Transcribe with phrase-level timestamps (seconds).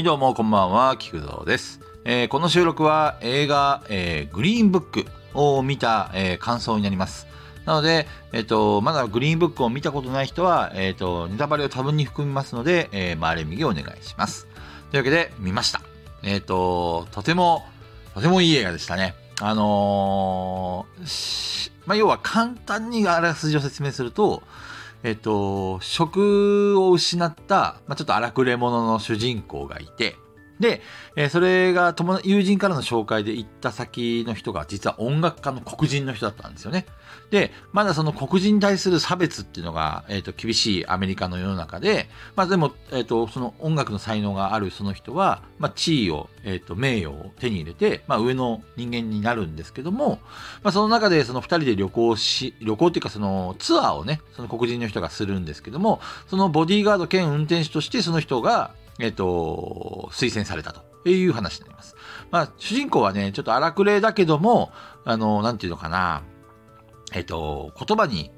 [0.00, 1.78] はい、どうも、こんばんは、菊蔵です。
[2.06, 7.26] えーこの収録は映画、えーグリーンブックを見た、えー感想になります。
[7.66, 14.46] なので、えっ、と、まだグリーンブックを見たことない人は、えっ、と、ネタバレを多分に含みますので、えー、回れ右お願いします。
[14.90, 15.82] というわけで、見ました。
[16.22, 17.66] えっ、と、とても、
[18.14, 19.14] とてもいい映画でしたね。
[19.38, 24.42] あのーまあ、要は簡単にあらすじを説明すると、
[25.02, 30.16] えっと、職を失った、まあ、ちょっと荒くれ者の主人公がいて、
[30.60, 30.82] で、
[31.16, 36.86] えーそれが友友人からの紹介で行った先の人が実は音楽家の黒人の人だったんですよね。
[37.30, 50.20] で、まだその黒人に対する差別っていうのが、えっと厳しいアメリカの世の中で、まあでも、えっとその音楽の才能があるその人は、まあ地位を、えっと名誉を手に入れて、まあ上の人間になるんですけども、
[50.62, 61.96] まあその中でその二人で旅行し、旅行っていうかそのツアーをね、その黒人の人がするんですけども、そのボディーガード兼運転手としてその人が、えっ、と、推薦されたという話になります。
[62.30, 64.72] まあ、主人公はね、ちょっと荒くれだけども、
[65.04, 66.22] あの、なんていうのかな、
[67.12, 68.30] えっ、と、言葉に、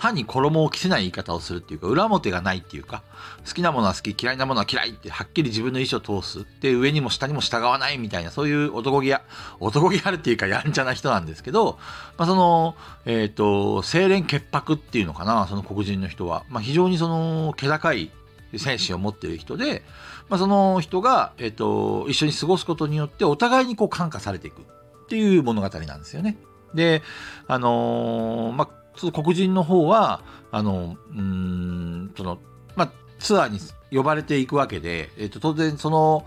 [0.00, 3.02] 歯に衣を着せない言い方をするっていうか、裏表がないっていうか、
[3.46, 6.46] 好きなものは好き、嫌いなものは嫌いって、はっきり自分の意思を通す。
[6.62, 9.22] で、上にも下にも従わないみたいな、そういう男気や、
[9.58, 11.78] 男気あるっていうか、やんちゃな人なんですけど、
[12.16, 16.44] まあ、その、えっ、と、清廉潔白っていうのかな、その黒人の人は。
[16.48, 18.10] まあ、非常にその、気高い
[18.58, 19.82] 精神を持っている人で、
[20.28, 26.38] まあ、その人が、えっ、と、一緒に過ごすことによって、お互いにこう感化されていくっていう物語なんですよね。
[26.74, 27.02] で、
[27.46, 32.38] あのーまあ、黒人の方は、あの、うん、その、
[32.76, 33.58] まあ、ツアーに
[33.96, 36.26] 呼ばれていくわけで、えっ、と、当然その、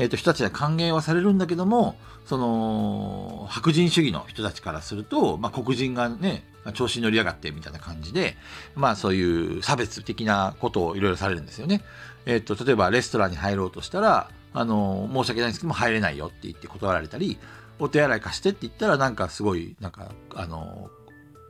[0.00, 8.36] えっ、と、人たちは歓迎はされるんだけども、その、白人主義の人たちからすると、まあ、黒人がね、調子に乗りやがってみたいな感じで、
[8.74, 11.82] まあ、そういう差別的なことをいろいろされるんですよね。
[12.24, 17.38] えっ、と、例えばレストランに入ろうとしたら、あの、申し訳ないんですけども、入れないよって言って断られたり、
[17.78, 20.90] お手洗い貸してって言ったら、なんかすごい、なんか、あの、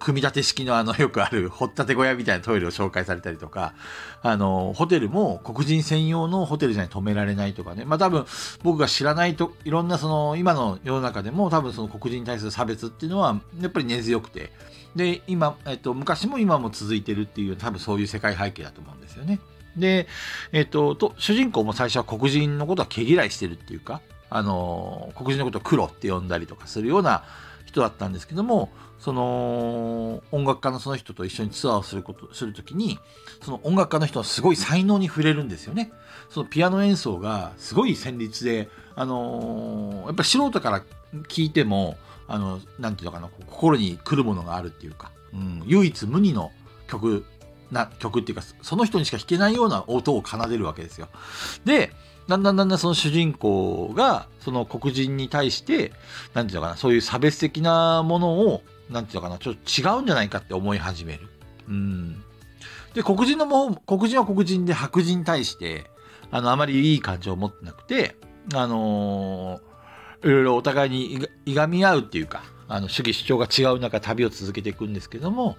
[0.01, 3.75] 組み立て式のあの、よくある、掘ったて小屋みたいなトイレを紹介されたりとか、
[4.23, 7.85] あの、ホテルも黒人専用のホテルじゃない止められないとかね。
[7.85, 8.25] まあ多分、
[8.63, 14.51] 僕が知らないと、いろんなその、今の世の中でも多分その黒人に対する差別っていうのは、やっぱり根強くて、
[14.97, 19.39] で、今、えっと、昔も今も続いてるっていう、多分そういう世界背景だと思うんですよね。
[19.77, 20.09] で、
[20.53, 24.01] えっと、と、主人公も最初は黒人のことは毛嫌いしてるっていうか、
[24.31, 27.25] あの、黒人のことを黒って呼んだりとかするような
[27.67, 32.99] 人だったんですけども、その、音楽家のその人と一緒にツアーをすること、するときに、
[33.43, 35.91] その音楽家の人はすごい才能に触れるんですよね。
[36.29, 40.83] そのピアノ演奏がすごい旋律で、あのやっぱり素人から
[41.29, 41.97] 聞いても、
[42.29, 46.53] あの、なんていうのかな、心に来るものがあるっていうか、うん、唯一無二の
[46.87, 47.25] 曲
[47.71, 51.09] な曲っていうかその人にしか弾けないような音を奏でるわけですよ。
[51.65, 51.93] で
[52.31, 55.93] だんだんだんだんその主人公がその黒人に対して
[56.33, 61.29] なんていうのかなそういう差別的なものをなんていうのかなちょっと違うんじゃないかって思い始める。
[61.69, 62.23] うん、
[62.95, 65.85] で黒人のも黒人は黒人で白人に対して
[66.31, 68.17] あのあまりいい感情を持ってなくて
[68.55, 69.71] あのー
[70.23, 75.57] いろいろお互いにいがいがみ合うっていうかあの主義主張が違う中旅を続けていくんですけども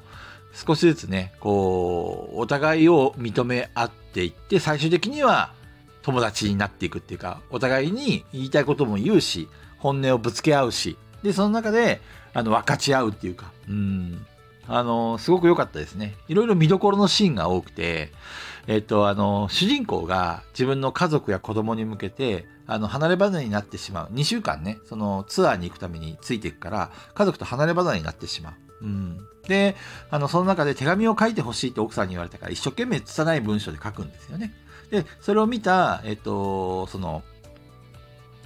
[0.53, 5.53] 少しずつねこうお互いを認め合っていって最終的には
[6.01, 9.47] 友達になっていくっていうかお互いに言いたいことも言うし
[9.77, 12.01] 本音をぶつけ合うしでその中で
[12.33, 14.25] あの分かち合うっていうかうん
[14.67, 18.11] あのすごく良かったですねいろいろ見どころのシーンが多くて
[18.67, 28.53] えっとあの主人公が自分の家族や子供に向けてあの離れ離れになってしまう2週間ねそのツアーに行くためについていくから家族と離れ離れになってしまう。
[28.81, 29.75] うん、で
[30.09, 34.53] あのその中で手紙を書いてほしいって奥さんに言われたから一生懸命拙い文章で書くんですよね。
[34.91, 37.23] でそれを見た、えっと、その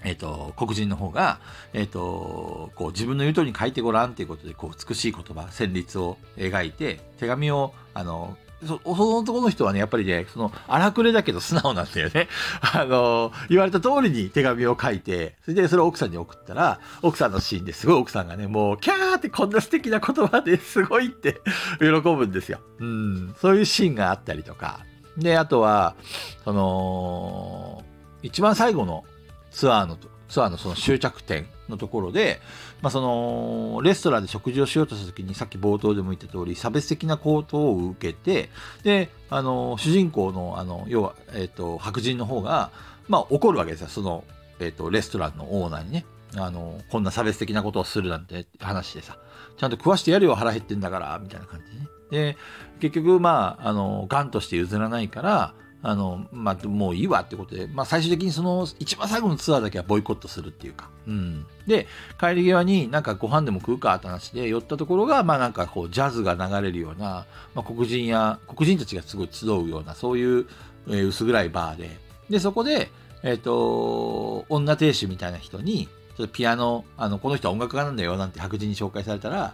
[0.05, 1.39] えっと、黒人の方が、
[1.73, 12.29] えっと、こう自分の言う通りに書いてごらんっていうことで、こう美しい言葉、旋律を描いて、手紙を、あの、そその男の人はね、やっぱりね、その荒くれだけど素直なんだよね。
[12.61, 21.41] あの、言われた通りに手紙を書いて、それでそれを奥さんに送ったら、奥さんのシーンですごい奥さんがね、もう、キャーってこんな素敵な言葉ですごいって
[21.79, 22.59] 喜ぶんですよ。
[22.79, 24.85] うん、そういうシーンがあったりとか。
[25.17, 25.95] で、あとは、
[26.43, 27.83] その、
[28.21, 29.03] 一番最後の
[29.51, 29.97] ツアーの、
[30.27, 32.41] ツアーのその終着点のところで、
[32.81, 38.49] まあ、そのレストランで食事をしようとした時にさっき冒頭でも言った通り差別的な行動を受けて
[38.83, 42.71] であの主人公のあの要は、えー、と白人の方が、
[43.07, 43.87] まあ、怒るわけですよ。
[43.87, 44.23] その、
[44.59, 46.05] えー、とレストランのオーナーにね。
[46.37, 49.17] あのこんな差別的なことをするなんて話でさ。
[49.57, 51.87] ちゃんと食わしてやるよ腹減ってんだからみたいな感じでね。
[52.11, 52.37] で
[52.79, 55.53] 結局まああのガンとして譲らないから
[55.87, 61.45] あの、まあ、もういいわってことで、まあ、最終的にその一番最後のツアーだけはボイコットするっていうか、うん。
[61.67, 61.85] で、
[62.19, 70.47] 帰り際になんかご飯でも食うかって話で寄ったところが、まあなんかこう、ジャズが流れるような、まあ、黒人や、黒人たちがすごい集うような、そういう、
[70.87, 71.91] えー、薄暗いバーで、
[72.31, 72.89] で、そこで、
[73.21, 75.87] え、ー、と、女亭主みたいな人に、
[76.17, 79.53] ちょっとピアノ、あの、この人は音楽家なんだよなんて白人に紹介されたら、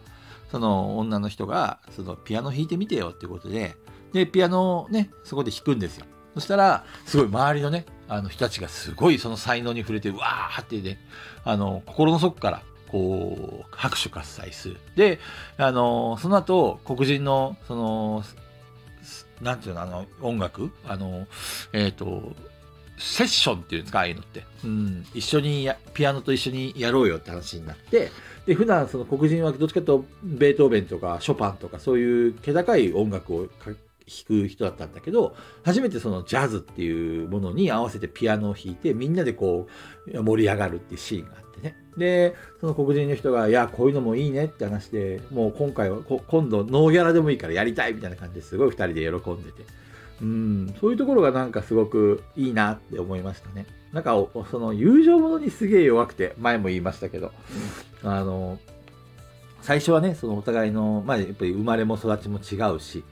[0.51, 3.75] その女の人が、そのピアノ弾いてみてよっていうことで、
[4.11, 6.05] で、ピアノをね、そこで弾くんですよ。
[6.33, 10.99] そしたら、すごい周りのね、あの人たちがすごいその才能に触れて、うわーってね、
[11.45, 14.77] あの、心の底から、こう、拍手喝采する。
[14.97, 15.19] で、
[15.57, 18.23] あの、その後、黒人の、その、
[19.41, 20.71] なんていうの、あの、音楽？
[20.85, 21.25] あの、
[21.73, 22.33] えっ、ー、と、
[23.01, 24.43] セッションっていうんですか、ああいうのって。
[24.63, 28.11] うん、一緒にや、ピアノと一緒にやろうよって話になって、
[28.45, 33.75] で、普段その黒人はどっちかというと、ベートーベンとかショパンとかそういう気高い音楽を弾
[34.27, 39.67] く人だったんだけど、初めてそのジャズっていうものに合わせてピアノを弾いて、みんなでこ
[40.07, 41.75] う盛り上がるっていうシーンがあってね。
[41.97, 49.63] で、その黒人の人が、いや、こういうのもいいねって話で、もう今回は、今度ノーギャラでもいいからやりたいみたいな感じですごい二人で喜んでて。
[50.21, 53.65] うん、そういうところがなんかすごくいいなって思いましたね。
[53.91, 54.15] なんか、
[54.49, 57.31] その友情ものにすげえ弱くて、前も言いましたけど、
[58.03, 58.59] あの、
[59.61, 63.03] 最初はね、そのお互いの、まあ、やっぱり生まれも育ちも違うし、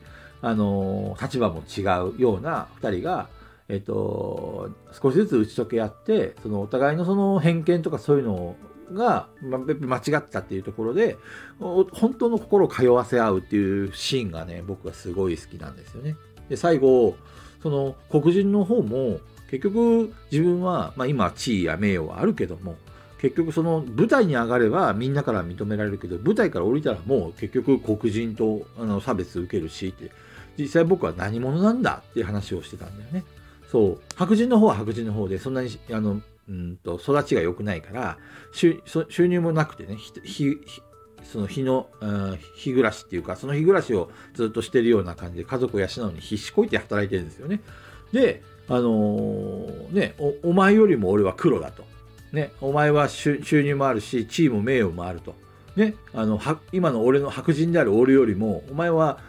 [0.42, 3.30] あの立場も違うような2人が、
[3.68, 4.72] えっと、
[5.02, 8.56] 少しずつ打ち解け合ってそのお互いのその偏見とかそういうの
[8.94, 11.18] が、ま、間違ったっていうところで
[11.60, 16.16] 本当の心を通わせ合うっていうシーンがね僕はすごい好きなんですよね。
[16.50, 17.16] で最後
[17.62, 19.20] その黒人の方も
[19.50, 22.76] 結局自分は、まあ、今地位や名誉はあるけども
[23.20, 30.12] 結局その舞台に上がればみんなから認められるけど舞台から降りたらもう結局黒人とあの差別受けるしって
[30.58, 33.24] 実際僕は何者なんだっていう話をしてたんだよね。
[33.72, 34.00] そう。
[34.16, 38.18] 白人の方は白人の方で、そんなに、あの、うんと、育ちが良くないから、
[38.52, 38.82] 収
[39.28, 39.98] 入もなくてね、
[41.24, 41.88] その日の、
[42.56, 47.62] 日暮らしっていうか、その日暮らしをずっとしてるような感じで家族を養うのに必死こいて働いてるんですよね。
[48.12, 51.84] で、あのー、ねお、お前よりも俺は黒だと。
[52.32, 55.36] ね、お前は収入もあるし、地位も名誉もあると。
[55.76, 56.40] ね、あの
[56.72, 59.20] 今の俺の白人である俺よりも、お前は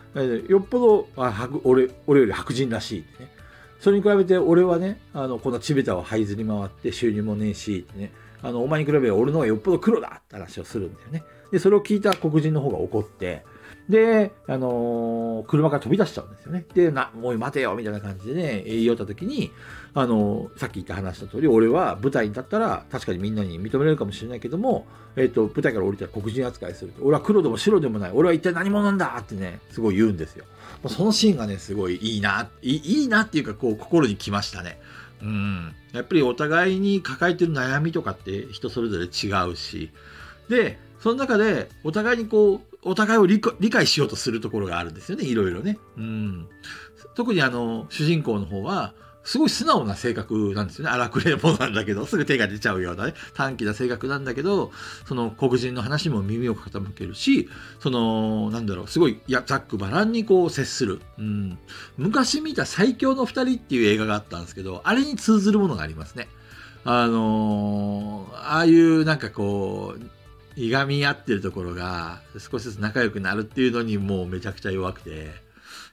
[0.49, 3.31] よっぽどあ俺俺より白人らしいって、ね。
[3.79, 8.13] それに比べて俺はね、あのこのチベタを這いずり回って収入もねえし、ね、
[8.43, 11.23] あのお前に比べ俺の方がよっぽど黒だって話をするんだよね。
[11.51, 13.45] で、それを聞いた黒人の方が怒って、
[13.91, 16.65] で、あのー、車から飛び出しちゃうんですよね。
[16.75, 19.51] で、な、もう待てよみたいな感じでね、言い寄った時に、
[19.95, 24.87] あのー、さっき言った話した通り、俺は舞台に立ったら、確かにみんなに認められるかもしれないけども、
[25.17, 26.95] えっ、ー、と、舞台から降りたら黒人扱いする。
[27.01, 28.11] 俺は黒でも白でもない。
[28.15, 30.45] 俺は一体何者なんだってね、すごい言うんですよ。
[30.87, 34.79] そのシーンがね、すごいいいな、いいいなっていうか、こう、心にきましたね。
[35.21, 35.75] うん。
[35.93, 39.91] やっぱりお互いに抱えてる悩みとかって人それぞれ違うし、
[40.49, 45.79] で、その中でお互いにこう、お互いを理解しようとするところがあるんですよね、いろいろね。
[45.97, 46.49] うん。
[47.15, 50.91] 特にあの、主人公の方は、すごい素直な性格なんですよね。
[50.91, 54.73] 荒くれ者なんだけど、すぐ手が出ちゃうようなね、短気な性格なんだけど、
[55.07, 57.49] その黒人の話も耳を傾けるし、
[57.81, 61.01] その、なんだろう、すごい、や、ざっくばらんにこう接する。
[61.19, 61.59] うん。
[61.99, 66.29] 昔見た最強の二人っていう映画があったんですけど、あれに通ずるものがありますね。
[66.85, 70.20] あのー、ああいうなんかこう、
[70.67, 75.31] いがみ合ってるところが少しずつ仲良くなるっていうのにもうめちゃくちゃ弱くて、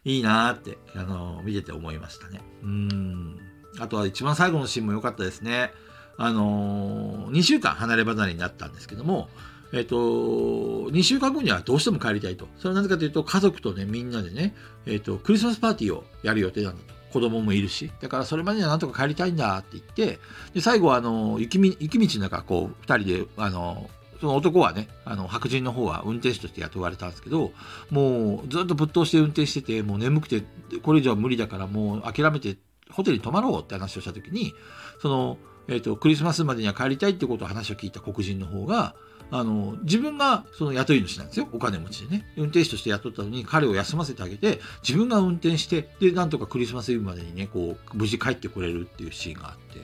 [0.03, 2.41] いいなーって、あの、見てて思いましたね。
[2.63, 3.39] うん。
[3.79, 5.71] あとは一番最後のシーンも良かったですね。
[6.17, 9.29] あのー、2週間離れ離れになったんですけども、
[9.73, 12.47] えっ、と、2週間後にはどうしても帰りたいと。
[12.57, 14.55] それはなぜかというと、家族とね、みんなでね、
[14.85, 16.97] えっ、と、クリスマスパーティーをやる予定なんだと。
[17.11, 17.91] 子供もいるし。
[18.01, 20.19] だからそれまでにはなんとか帰りたいんだって言って、
[20.53, 27.51] で、最後はあの、雪雪道の中、こう、二人で、あの、その男はね、あの、白人の方は運転手として雇われたんですけど、
[27.89, 30.43] もうずっとぶっ通して運転してて、もう眠くて、
[30.81, 32.57] これ以上は無理だからもう諦めて
[32.89, 34.53] ホテルに泊まろうって話をした時に、
[35.01, 38.95] その、えっ、ー、と、クリスマスまでには帰りたいってことを話を聞いた黒人の方が、
[39.29, 41.49] あの、自分がその雇い主なんですよ。
[41.51, 42.25] お金持ちでね。
[42.37, 49.81] 運転手として雇ったのに彼を休ませてあげて、自分が運転して、で、なんとかクリスマスイブまでにね、こう、無事帰ってこれるっていうシーンがあって。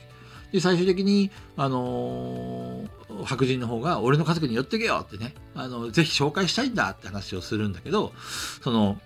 [0.54, 2.90] で、最終的に、あのー、
[3.26, 8.14] 白人の方が、俺の家族に寄ってけよってね、あの、ぜひ紹介したいんだって話をするんだけど、
[8.62, 9.00] その、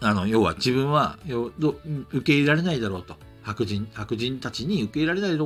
[0.00, 3.16] あの、要は自分は、受け入れられないだろうと。
[3.42, 5.38] 白人、白人たちに受け入れられない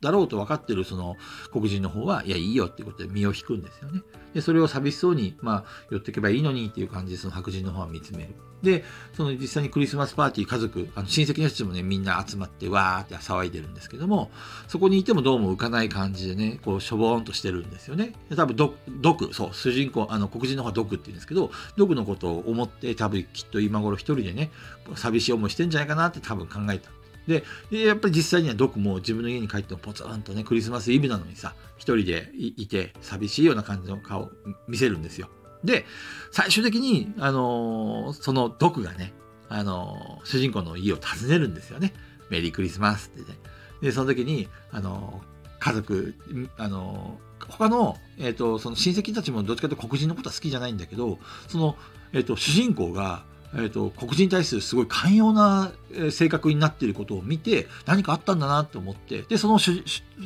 [0.00, 1.16] だろうと分かってるその
[1.52, 4.02] 黒人の方は、いや、いいよっていうことで身を引くんですよね。
[4.34, 8.34] で、それを寂しそうに、まあ、寄っていけばいいのにっていう感じで、その白人の方は見つめる。
[8.62, 14.30] で、その実際にクリスマスパーティー、家族、あの親戚の人たちもね、みんな集まって、わーって騒いでるんですけども、
[14.68, 18.14] そこにいてもどうも浮かない感じでね、こう、しょぼーんとしてるんですよね。
[18.36, 24.50] 多分ド、ドク、そう、主人公、あの、黒人の方はドクって言うんですけど、ドクのことを思って、多分きっと今頃一人でね、
[24.94, 26.90] 寂しい思いしてんじゃないかなって多分考えた。
[27.30, 34.30] で、やっぱり実際にはドクも自分の家に帰ってもポツンとね、クリスマスイブなのにさ、一人でいて寂しいような感じの顔を
[34.68, 35.28] 見せるんですよ。
[35.62, 35.84] で、
[36.32, 39.12] 最終的に、あのー、そのドクがね、
[39.48, 41.92] あのー、主人公の家を訪ねるんですよね。
[42.30, 43.38] メリークリスマスってね。
[43.82, 46.14] で、その時に、あのー、家族、
[46.56, 47.18] あの
[47.48, 51.18] 他の、えっ、と、その親戚たちもどっちかというと黒人のことは好きじゃないんだけど、
[51.48, 51.76] その、
[52.12, 55.72] えっ、と、主人公が、えーと、黒人に対するすごい寛容な
[56.10, 59.58] 性格になっていることを見て何かあったんだなと思ってでその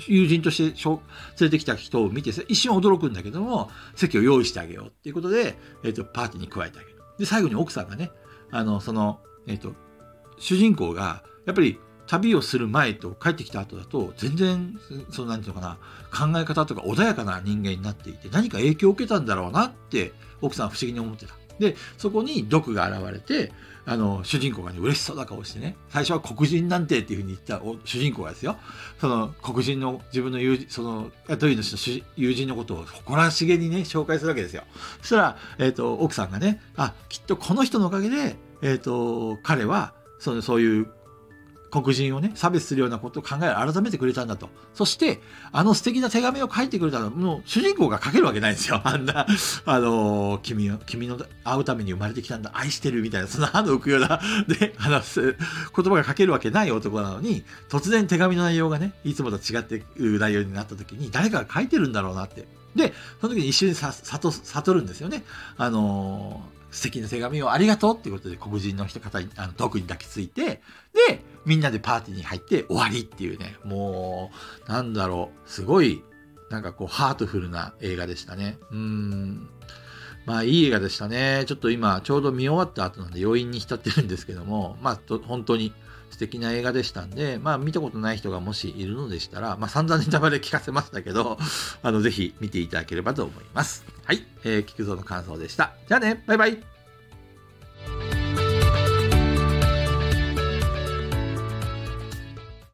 [0.06, 1.00] 友人として連
[1.40, 8.10] れてきた人を見て一瞬驚くんだけども席を用意してあげようっていうことで、えーと、パーティーに加えてあげるで最後に奥さんがね
[8.50, 9.72] あのその、えーと、
[10.38, 14.78] 主人公がやっぱり旅をする前と帰ってきた後だと全然
[15.10, 15.78] その何て言うのか
[16.20, 20.12] な考え方とか穏やかな人間になっていて何か影響を受けたんだろうなって
[20.42, 21.34] 奥さんは不思議に思ってた。
[21.58, 23.52] で、そこに毒が現れて、
[23.86, 28.56] あの、主人公がね、嬉しそうな顔してね、最初は黒人なんてっていうふうに言った主人公がですよ、
[28.98, 34.64] その黒人の自分の友人、その、雇い主の友人のことを誇らしげにね、紹介するわけですよ。
[35.00, 40.86] そしたら、え、ー、と、奥さんがね、あ、きっとこの人のおかげで、えっ、ー、と、彼は、その、そういう
[41.82, 44.48] 黒人をね、差別するようなことを考え、改めてくれたんだと。
[44.74, 48.80] そして、あの素敵な手紙を書いてくれたのもう主人公が書けるわけないんですよ。
[48.84, 49.26] あんな、
[49.64, 55.36] あのー、君を、君の会うために生まれてきたんだ、愛してるみたいな、その歯の浮くような、で、 話す、
[55.76, 62.46] 言葉が書けるわけない男なのに、突然手紙の内容がね、いつもと違ってる内容になった時に、誰かが書いてるんだろうなって。
[62.76, 65.24] で、その時に一瞬さ、悟、るんですよね。
[65.56, 66.42] あの
[66.74, 70.60] 素敵な手紙をありがとうっていうことで黒人の人方に、あの、毒に抱きついて、
[71.08, 74.32] で、みんなでパーティーに入って終わりっていうね、も
[74.66, 76.02] う、なんだろう、すごい、
[76.50, 78.58] なんかこう、ハートフルな映画でしたね。
[78.72, 79.48] うん。
[80.26, 81.44] まあ、いい映画でしたね。
[81.46, 85.72] ちょっと今、ちょうど見終わった後なんで余韻に浸ってるんですけども、まあ、本当に
[86.14, 91.38] 素敵な映画でしたんで、まあ、見たことない人がもしいるのでしたら、まあ、散々ネタバレ聞かせましたけど、
[91.82, 93.84] あの、ぜひ見ていただければと思います。
[94.04, 95.72] はい、えー、聞くぞの感想でした。
[95.88, 96.73] じゃあね、バイバイ